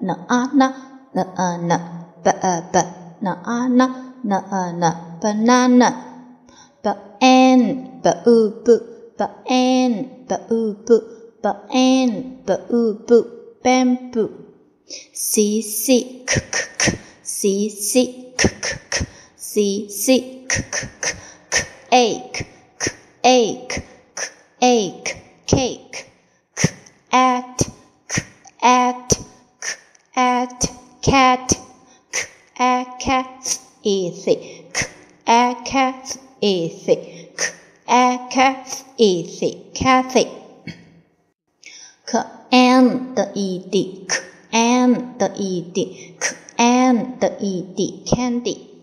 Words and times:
na 0.00 0.14
a 0.28 0.40
na 0.58 0.66
na 1.14 1.22
a 1.46 1.48
na 1.68 1.76
ba 2.24 2.32
a 2.52 2.54
ba 2.72 2.82
na 3.24 3.32
a 3.56 3.58
na 3.78 3.86
na 4.30 4.38
a 4.60 4.62
na 4.80 4.90
banana 5.20 5.88
ba 6.84 6.92
an 7.20 7.60
ba 8.02 8.12
u 8.34 8.36
bu 8.64 8.74
ba 9.18 9.26
an 9.48 9.92
ba 10.28 10.36
u 10.50 10.60
bu 10.86 10.96
ba 11.42 11.52
an 11.70 12.10
ba 12.46 12.54
u 12.78 12.82
bu 13.06 13.18
bamboo 13.62 14.46
c 15.12 15.62
c 15.62 16.22
k 16.28 16.32
k 16.52 16.56
k. 16.78 16.82
C 17.24 17.68
c 17.70 17.90
k 18.38 18.42
k 18.62 18.66
k. 18.92 18.94
C 19.36 19.88
c 19.88 20.04
k 20.46 20.54
k 20.70 20.76
k. 21.02 21.06
K 21.50 21.56
ache 21.90 22.44
k 22.78 22.84
ache 23.24 23.82
k 24.14 24.20
ache 24.62 25.12
cake. 25.50 25.98
K 26.54 26.60
ache 27.10 27.45
cat 31.06 31.54
k 32.10 32.18
a 32.58 32.84
cat 32.98 33.60
easy, 33.84 34.34
e 34.34 34.74
c 34.74 34.74
k 34.74 34.88
a 35.24 35.54
cat 35.64 36.18
easy, 36.40 36.98
e 36.98 37.30
c 37.30 37.30
k 37.36 37.42
a 37.86 38.28
cat 38.28 38.84
easy, 38.98 39.50
cathy 39.72 40.26
k 42.04 42.26
the 42.50 43.14
的 43.14 43.30
e 43.34 43.58
d 43.70 44.04
k 44.08 44.16
an 44.50 45.16
的 45.16 45.32
e 45.36 45.60
d 45.72 46.16
k 46.18 46.34
an 46.56 47.20
的 47.20 47.38
e 47.38 47.62
d 47.76 48.02
candy. 48.04 48.75